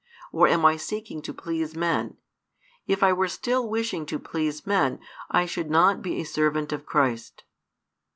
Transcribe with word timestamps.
or 0.31 0.47
am 0.47 0.65
I 0.65 0.77
seeking 0.77 1.21
to 1.21 1.31
please 1.31 1.75
men? 1.75 2.17
If 2.87 3.03
I 3.03 3.13
were 3.13 3.27
still 3.27 3.69
wishing 3.69 4.07
to 4.07 4.17
please 4.17 4.65
men, 4.65 4.99
I 5.29 5.45
should 5.45 5.69
not 5.69 6.01
be 6.01 6.19
a 6.19 6.23
servant 6.25 6.73
of 6.73 6.87
Christ. 6.87 7.43